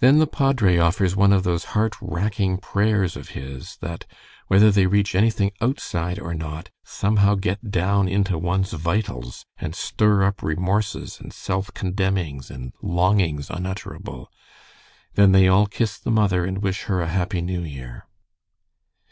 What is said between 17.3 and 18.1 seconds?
New Year.